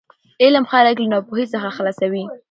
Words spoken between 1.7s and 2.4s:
خلاصوي.